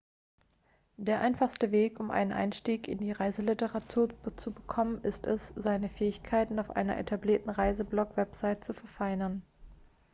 [0.97, 6.57] der einfachste weg um einen einstieg in die reiseliteratur zu bekommen ist es seine fähigkeiten
[6.57, 9.43] auf einer etablierten reiseblog-webseite zu verfeinern